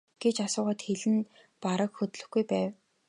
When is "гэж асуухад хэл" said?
0.21-1.03